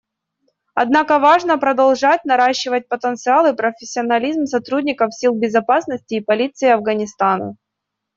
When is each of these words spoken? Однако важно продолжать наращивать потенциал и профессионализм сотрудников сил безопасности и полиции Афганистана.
Однако 0.73 1.19
важно 1.19 1.59
продолжать 1.59 2.25
наращивать 2.25 2.87
потенциал 2.87 3.45
и 3.45 3.55
профессионализм 3.55 4.45
сотрудников 4.47 5.13
сил 5.13 5.35
безопасности 5.35 6.15
и 6.15 6.21
полиции 6.21 6.69
Афганистана. 6.69 7.55